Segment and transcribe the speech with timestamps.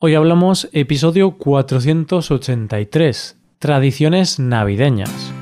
[0.00, 5.34] Hoy hablamos episodio 483, Tradiciones navideñas.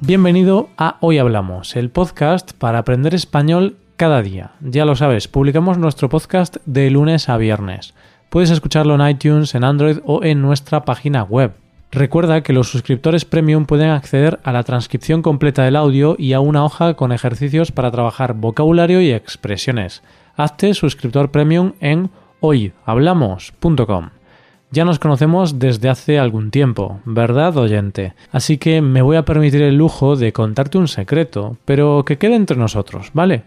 [0.00, 4.52] Bienvenido a Hoy Hablamos, el podcast para aprender español cada día.
[4.62, 7.92] Ya lo sabes, publicamos nuestro podcast de lunes a viernes.
[8.30, 11.52] Puedes escucharlo en iTunes, en Android o en nuestra página web
[11.96, 16.40] Recuerda que los suscriptores premium pueden acceder a la transcripción completa del audio y a
[16.40, 20.02] una hoja con ejercicios para trabajar vocabulario y expresiones.
[20.36, 24.10] Hazte suscriptor premium en hoyhablamos.com.
[24.70, 28.12] Ya nos conocemos desde hace algún tiempo, ¿verdad, oyente?
[28.30, 32.34] Así que me voy a permitir el lujo de contarte un secreto, pero que quede
[32.34, 33.44] entre nosotros, ¿vale?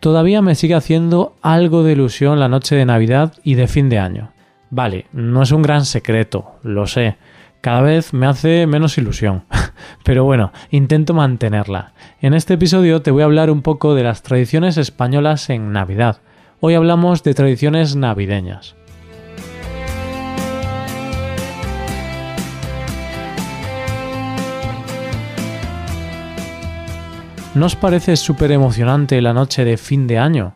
[0.00, 3.98] Todavía me sigue haciendo algo de ilusión la noche de Navidad y de fin de
[3.98, 4.32] año.
[4.68, 7.16] Vale, no es un gran secreto, lo sé
[7.60, 9.44] cada vez me hace menos ilusión.
[10.04, 11.92] Pero bueno, intento mantenerla.
[12.20, 16.20] En este episodio te voy a hablar un poco de las tradiciones españolas en Navidad.
[16.60, 18.76] Hoy hablamos de tradiciones navideñas.
[27.54, 30.54] ¿No os parece súper emocionante la noche de fin de año?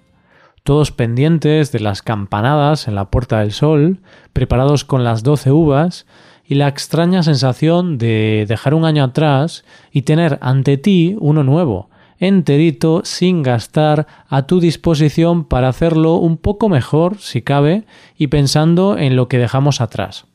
[0.62, 4.00] Todos pendientes de las campanadas en la Puerta del Sol,
[4.32, 6.06] preparados con las doce uvas,
[6.55, 11.91] y la extraña sensación de dejar un año atrás y tener ante ti uno nuevo,
[12.20, 18.97] enterito, sin gastar, a tu disposición para hacerlo un poco mejor, si cabe, y pensando
[18.97, 20.27] en lo que dejamos atrás.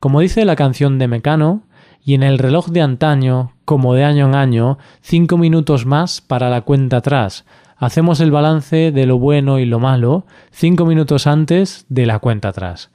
[0.00, 1.64] Como dice la canción de Mecano,
[2.02, 6.48] y en el reloj de antaño, como de año en año, cinco minutos más para
[6.48, 7.44] la cuenta atrás.
[7.76, 12.48] Hacemos el balance de lo bueno y lo malo cinco minutos antes de la cuenta
[12.48, 12.90] atrás.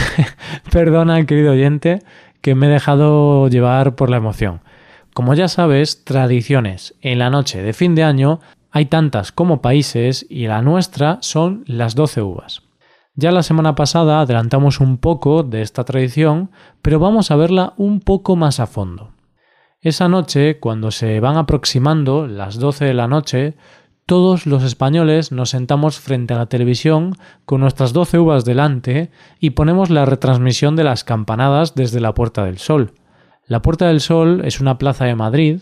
[0.72, 2.02] Perdona, querido oyente,
[2.40, 4.60] que me he dejado llevar por la emoción.
[5.14, 10.26] Como ya sabes, tradiciones en la noche de fin de año hay tantas como países
[10.28, 12.62] y la nuestra son las 12 uvas.
[13.14, 16.50] Ya la semana pasada adelantamos un poco de esta tradición,
[16.80, 19.10] pero vamos a verla un poco más a fondo.
[19.82, 23.54] Esa noche, cuando se van aproximando las 12 de la noche,
[24.06, 27.14] todos los españoles nos sentamos frente a la televisión
[27.44, 32.44] con nuestras doce uvas delante y ponemos la retransmisión de las campanadas desde la Puerta
[32.44, 32.92] del Sol.
[33.46, 35.60] La Puerta del Sol es una plaza de Madrid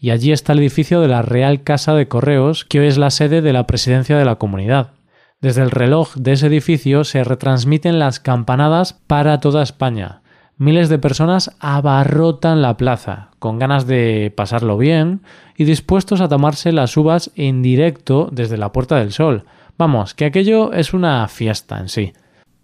[0.00, 3.10] y allí está el edificio de la Real Casa de Correos, que hoy es la
[3.10, 4.92] sede de la presidencia de la comunidad.
[5.40, 10.21] Desde el reloj de ese edificio se retransmiten las campanadas para toda España,
[10.58, 15.22] miles de personas abarrotan la plaza, con ganas de pasarlo bien
[15.56, 19.44] y dispuestos a tomarse las uvas en directo desde la Puerta del Sol.
[19.78, 22.12] Vamos, que aquello es una fiesta en sí.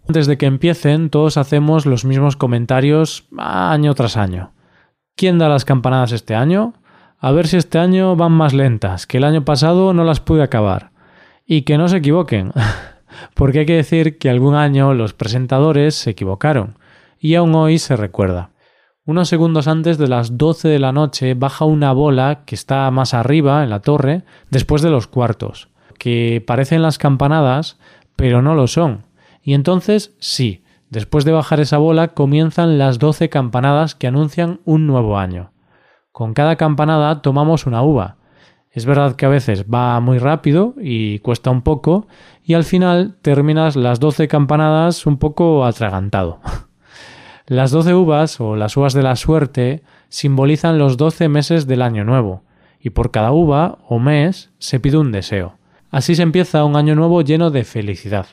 [0.07, 4.53] Antes de que empiecen, todos hacemos los mismos comentarios año tras año.
[5.17, 6.75] ¿Quién da las campanadas este año?
[7.19, 10.43] A ver si este año van más lentas, que el año pasado no las pude
[10.43, 10.93] acabar.
[11.45, 12.53] Y que no se equivoquen,
[13.35, 16.78] porque hay que decir que algún año los presentadores se equivocaron
[17.21, 18.51] y aún hoy se recuerda.
[19.09, 23.15] Unos segundos antes de las 12 de la noche baja una bola que está más
[23.15, 27.79] arriba en la torre, después de los cuartos, que parecen las campanadas,
[28.17, 29.07] pero no lo son.
[29.43, 34.87] Y entonces sí, después de bajar esa bola comienzan las 12 campanadas que anuncian un
[34.87, 35.53] nuevo año.
[36.13, 38.17] Con cada campanada tomamos una uva.
[38.71, 42.07] Es verdad que a veces va muy rápido y cuesta un poco,
[42.43, 46.41] y al final terminas las 12 campanadas un poco atragantado.
[47.49, 52.05] Las doce uvas o las uvas de la suerte simbolizan los doce meses del año
[52.05, 52.43] nuevo,
[52.79, 55.57] y por cada uva o mes se pide un deseo.
[55.91, 58.27] Así se empieza un año nuevo lleno de felicidad.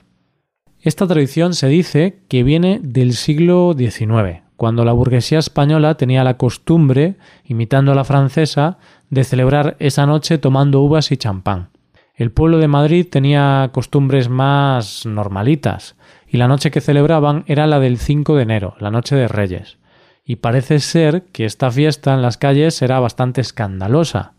[0.81, 6.35] Esta tradición se dice que viene del siglo XIX, cuando la burguesía española tenía la
[6.35, 7.15] costumbre,
[7.45, 11.69] imitando a la francesa, de celebrar esa noche tomando uvas y champán.
[12.15, 15.94] El pueblo de Madrid tenía costumbres más normalitas,
[16.35, 19.77] y la noche que celebraban era la del 5 de enero, la noche de Reyes.
[20.25, 24.33] Y parece ser que esta fiesta en las calles era bastante escandalosa.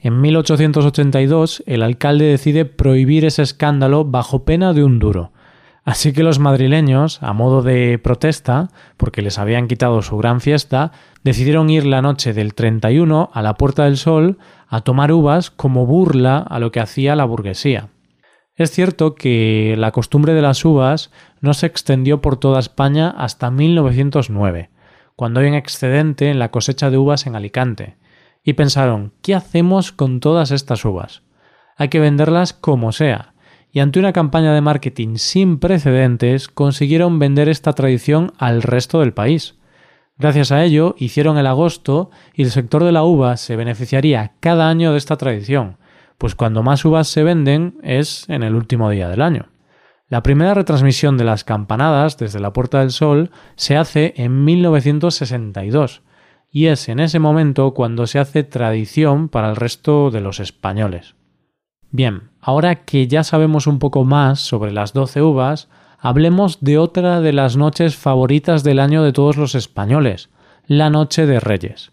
[0.00, 5.32] En 1882 el alcalde decide prohibir ese escándalo bajo pena de un duro.
[5.84, 10.92] Así que los madrileños, a modo de protesta, porque les habían quitado su gran fiesta,
[11.24, 15.84] decidieron ir la noche del 31 a la Puerta del Sol a tomar uvas como
[15.84, 17.90] burla a lo que hacía la burguesía.
[18.56, 21.10] Es cierto que la costumbre de las uvas
[21.40, 24.70] no se extendió por toda España hasta 1909,
[25.16, 27.96] cuando hay un excedente en la cosecha de uvas en Alicante,
[28.44, 31.22] y pensaron, ¿qué hacemos con todas estas uvas?
[31.76, 33.34] Hay que venderlas como sea,
[33.72, 39.12] y ante una campaña de marketing sin precedentes consiguieron vender esta tradición al resto del
[39.12, 39.56] país.
[40.16, 44.68] Gracias a ello hicieron el agosto y el sector de la uva se beneficiaría cada
[44.68, 45.78] año de esta tradición,
[46.24, 49.50] Pues cuando más uvas se venden es en el último día del año.
[50.08, 56.00] La primera retransmisión de las campanadas desde la Puerta del Sol se hace en 1962
[56.50, 61.14] y es en ese momento cuando se hace tradición para el resto de los españoles.
[61.90, 65.68] Bien, ahora que ya sabemos un poco más sobre las 12 uvas,
[65.98, 70.30] hablemos de otra de las noches favoritas del año de todos los españoles,
[70.66, 71.92] la Noche de Reyes.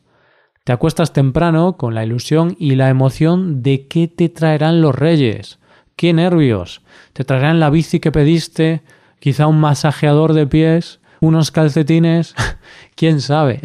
[0.71, 5.59] Te acuestas temprano con la ilusión y la emoción de qué te traerán los Reyes.
[5.97, 6.81] ¡Qué nervios!
[7.11, 8.81] ¿Te traerán la bici que pediste?
[9.19, 11.01] ¿Quizá un masajeador de pies?
[11.19, 12.35] ¿Unos calcetines?
[12.95, 13.59] ¿Quién sabe?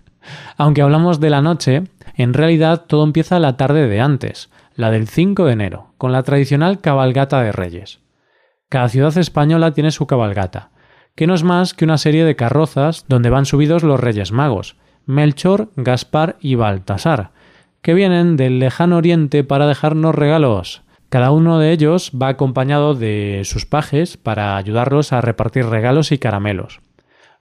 [0.56, 1.82] Aunque hablamos de la noche,
[2.14, 6.22] en realidad todo empieza la tarde de antes, la del 5 de enero, con la
[6.22, 8.00] tradicional cabalgata de Reyes.
[8.70, 10.70] Cada ciudad española tiene su cabalgata,
[11.16, 14.76] que no es más que una serie de carrozas donde van subidos los Reyes Magos,
[15.06, 17.30] Melchor, Gaspar y Baltasar,
[17.80, 20.82] que vienen del lejano oriente para dejarnos regalos.
[21.08, 26.18] Cada uno de ellos va acompañado de sus pajes para ayudarlos a repartir regalos y
[26.18, 26.80] caramelos.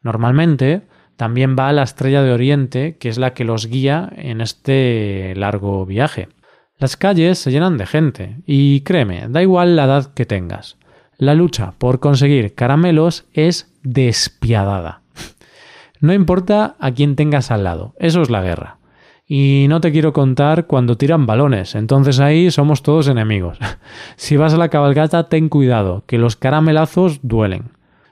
[0.03, 0.83] Normalmente,
[1.15, 5.85] también va la estrella de Oriente, que es la que los guía en este largo
[5.85, 6.29] viaje.
[6.77, 10.77] Las calles se llenan de gente, y créeme, da igual la edad que tengas.
[11.17, 15.04] La lucha por conseguir caramelos es despiadada.
[15.99, 18.77] No importa a quién tengas al lado, eso es la guerra.
[19.27, 23.57] Y no te quiero contar cuando tiran balones, entonces ahí somos todos enemigos.
[24.15, 27.71] si vas a la cabalgata, ten cuidado, que los caramelazos duelen.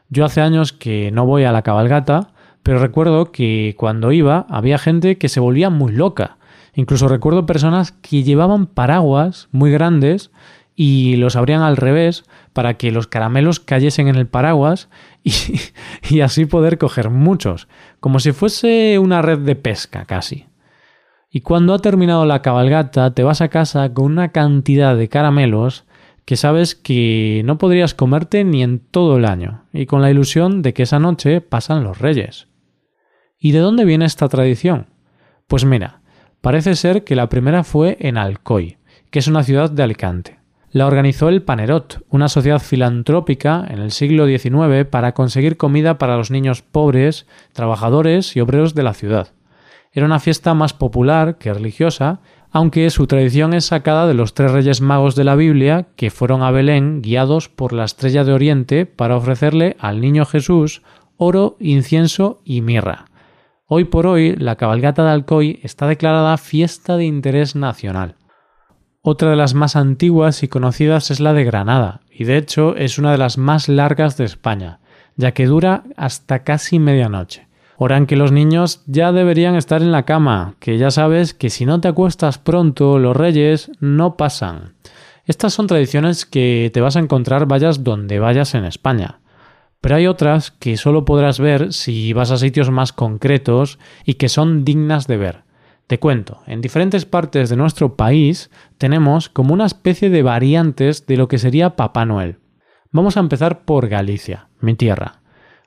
[0.10, 2.30] Yo hace años que no voy a la cabalgata,
[2.64, 6.38] pero recuerdo que cuando iba había gente que se volvía muy loca.
[6.76, 10.32] Incluso recuerdo personas que llevaban paraguas muy grandes
[10.76, 12.24] y los abrían al revés
[12.54, 14.90] para que los caramelos cayesen en el paraguas
[15.24, 15.34] y,
[16.10, 17.68] y, así poder coger muchos,
[18.00, 20.48] como si fuese una red de pesca casi.
[21.30, 25.86] Y cuando ha terminado la cabalgata te vas a casa con una cantidad de caramelos
[26.26, 30.62] que sabes que no podrías comerte ni en todo el año, y con la ilusión
[30.62, 32.48] de que esa noche pasan los reyes.
[33.38, 34.88] ¿Y de dónde viene esta tradición?
[35.48, 36.02] Pues mira,
[36.40, 38.78] parece ser que la primera fue en Alcoy,
[39.10, 40.43] que es una ciudad de Alicante.
[40.74, 46.18] La organizó el Panerot, una sociedad filantrópica en el siglo XIX para conseguir comida para
[46.18, 49.28] los niños pobres, trabajadores y obreros de la ciudad.
[49.92, 54.52] Era una fiesta más popular que religiosa, aunque su tradición es sacada de los tres
[54.52, 58.88] reyes magos de la Biblia que fueron a Belén guiados por la estrella de Oriente
[58.88, 60.82] para ofrecerle al niño Jesús
[61.18, 63.06] oro, incienso y mirra.
[63.68, 68.16] Hoy por hoy, la cabalgata de Alcoy está declarada fiesta de interés nacional.
[69.06, 72.98] Otra de las más antiguas y conocidas es la de Granada, y de hecho es
[72.98, 74.80] una de las más largas de España,
[75.18, 77.46] ya que dura hasta casi medianoche.
[77.76, 81.50] Hora en que los niños ya deberían estar en la cama, que ya sabes que
[81.50, 84.76] si no te acuestas pronto, los reyes no pasan.
[85.26, 89.20] Estas son tradiciones que te vas a encontrar vayas donde vayas en España.
[89.82, 94.30] Pero hay otras que solo podrás ver si vas a sitios más concretos y que
[94.30, 95.53] son dignas de ver.
[95.88, 101.18] Te cuento, en diferentes partes de nuestro país tenemos como una especie de variantes de
[101.18, 102.38] lo que sería Papá Noel.
[102.92, 105.22] Vamos a empezar por Galicia, mi tierra.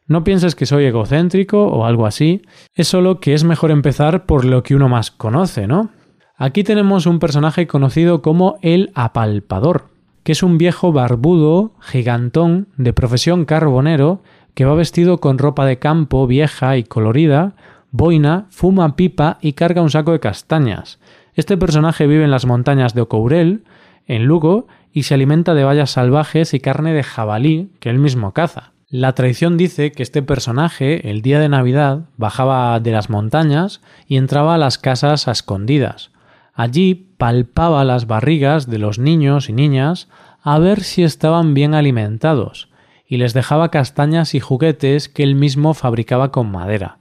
[0.07, 2.43] No pienses que soy egocéntrico o algo así,
[2.75, 5.91] es solo que es mejor empezar por lo que uno más conoce, ¿no?
[6.37, 9.89] Aquí tenemos un personaje conocido como el apalpador,
[10.23, 14.23] que es un viejo barbudo, gigantón, de profesión carbonero,
[14.55, 17.56] que va vestido con ropa de campo vieja y colorida,
[17.96, 20.98] boina, fuma pipa y carga un saco de castañas.
[21.34, 23.65] Este personaje vive en las montañas de Ocourel,
[24.06, 28.32] en Lugo, y se alimenta de bayas salvajes y carne de jabalí que él mismo
[28.32, 28.72] caza.
[28.88, 34.17] La tradición dice que este personaje, el día de Navidad, bajaba de las montañas y
[34.17, 36.12] entraba a las casas escondidas.
[36.55, 40.08] Allí palpaba las barrigas de los niños y niñas
[40.41, 42.69] a ver si estaban bien alimentados,
[43.06, 46.98] y les dejaba castañas y juguetes que él mismo fabricaba con madera.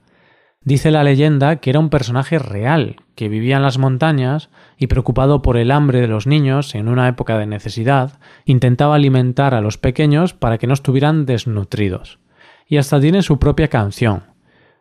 [0.66, 5.40] Dice la leyenda que era un personaje real, que vivía en las montañas y preocupado
[5.40, 9.78] por el hambre de los niños en una época de necesidad, intentaba alimentar a los
[9.78, 12.18] pequeños para que no estuvieran desnutridos.
[12.66, 14.24] Y hasta tiene su propia canción,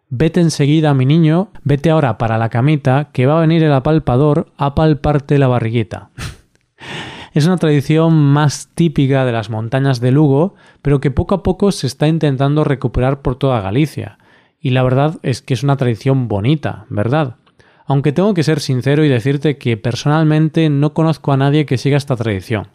[0.10, 4.52] Vete enseguida, mi niño, vete ahora para la camita, que va a venir el apalpador
[4.58, 6.10] a palparte la barriguita.
[7.34, 11.72] es una tradición más típica de las montañas de Lugo, pero que poco a poco
[11.72, 14.18] se está intentando recuperar por toda Galicia.
[14.66, 17.36] Y la verdad es que es una tradición bonita, ¿verdad?
[17.86, 21.98] Aunque tengo que ser sincero y decirte que personalmente no conozco a nadie que siga
[21.98, 22.70] esta tradición.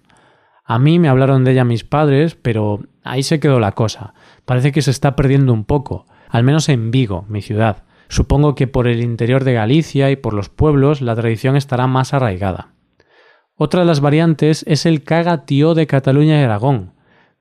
[0.64, 4.14] A mí me hablaron de ella mis padres, pero ahí se quedó la cosa.
[4.44, 7.82] Parece que se está perdiendo un poco al menos en Vigo, mi ciudad.
[8.06, 12.14] Supongo que por el interior de Galicia y por los pueblos la tradición estará más
[12.14, 12.68] arraigada.
[13.56, 16.92] Otra de las variantes es el caga tío de Cataluña y Aragón,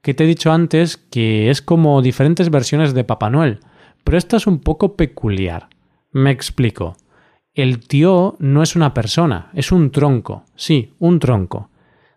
[0.01, 3.59] que te he dicho antes que es como diferentes versiones de Papá Noel,
[4.09, 5.69] pero esta es un poco peculiar.
[6.11, 6.97] Me explico.
[7.53, 11.69] El tío no es una persona, es un tronco, sí, un tronco.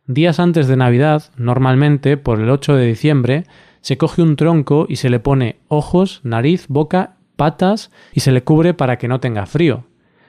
[0.06, 3.44] Días antes de Navidad, normalmente por el 8 de diciembre,
[3.82, 8.42] se coge un tronco y se le pone ojos, nariz, boca, patas y se le
[8.42, 9.84] cubre para que no tenga frío.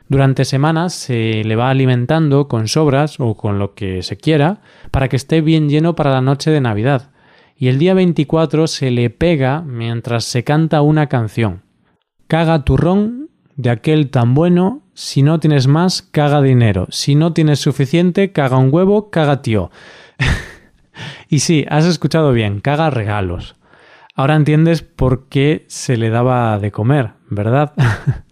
[0.10, 4.60] Durante semanas se le va alimentando con sobras o con lo que se quiera
[4.92, 7.13] para que esté bien lleno para la noche de Navidad.
[7.56, 11.64] Y el día 24 se le pega mientras se canta una canción.
[12.28, 16.88] Caga turrón de aquel tan bueno, si no tienes más, caga dinero.
[16.90, 19.72] Si no tienes suficiente, caga un huevo, caga tío.
[21.30, 23.56] y sí, has escuchado bien, caga regalos.
[24.16, 27.74] Ahora entiendes por qué se le daba de comer, ¿verdad?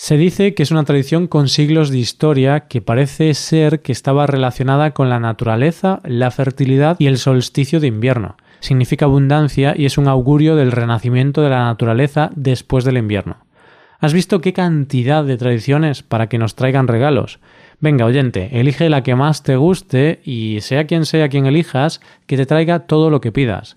[0.00, 4.28] se dice que es una tradición con siglos de historia que parece ser que estaba
[4.28, 8.36] relacionada con la naturaleza, la fertilidad y el solsticio de invierno.
[8.60, 13.38] Significa abundancia y es un augurio del renacimiento de la naturaleza después del invierno.
[13.98, 17.40] ¿Has visto qué cantidad de tradiciones para que nos traigan regalos?
[17.80, 22.36] Venga, oyente, elige la que más te guste y sea quien sea quien elijas, que
[22.36, 23.76] te traiga todo lo que pidas.